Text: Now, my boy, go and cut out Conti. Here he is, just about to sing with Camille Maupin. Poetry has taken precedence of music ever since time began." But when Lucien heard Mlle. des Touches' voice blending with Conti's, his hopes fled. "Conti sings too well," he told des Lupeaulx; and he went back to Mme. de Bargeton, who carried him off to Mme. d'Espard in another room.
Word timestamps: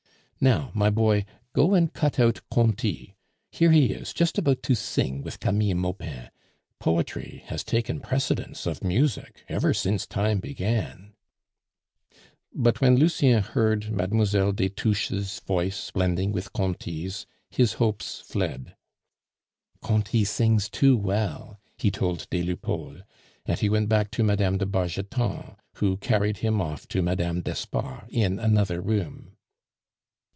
Now, 0.43 0.71
my 0.73 0.89
boy, 0.89 1.25
go 1.53 1.75
and 1.75 1.93
cut 1.93 2.19
out 2.19 2.41
Conti. 2.51 3.15
Here 3.51 3.69
he 3.71 3.93
is, 3.93 4.11
just 4.11 4.39
about 4.39 4.63
to 4.63 4.73
sing 4.73 5.21
with 5.21 5.39
Camille 5.39 5.77
Maupin. 5.77 6.31
Poetry 6.79 7.43
has 7.45 7.63
taken 7.63 7.99
precedence 7.99 8.65
of 8.65 8.83
music 8.83 9.45
ever 9.47 9.71
since 9.71 10.07
time 10.07 10.39
began." 10.39 11.13
But 12.55 12.81
when 12.81 12.95
Lucien 12.95 13.43
heard 13.43 13.91
Mlle. 13.91 14.51
des 14.51 14.69
Touches' 14.69 15.41
voice 15.41 15.91
blending 15.91 16.31
with 16.31 16.53
Conti's, 16.53 17.27
his 17.51 17.73
hopes 17.73 18.21
fled. 18.21 18.75
"Conti 19.83 20.25
sings 20.25 20.69
too 20.71 20.97
well," 20.97 21.59
he 21.77 21.91
told 21.91 22.25
des 22.31 22.41
Lupeaulx; 22.43 23.03
and 23.45 23.59
he 23.59 23.69
went 23.69 23.89
back 23.89 24.09
to 24.09 24.23
Mme. 24.23 24.57
de 24.57 24.65
Bargeton, 24.65 25.55
who 25.75 25.97
carried 25.97 26.37
him 26.37 26.59
off 26.59 26.87
to 26.87 27.03
Mme. 27.03 27.41
d'Espard 27.41 28.05
in 28.09 28.39
another 28.39 28.81
room. 28.81 29.27